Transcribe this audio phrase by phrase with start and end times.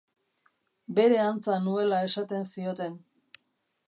[0.99, 2.97] Bere antza nuela esaten zioten.